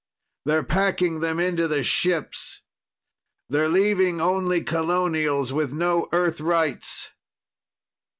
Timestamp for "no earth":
5.75-6.41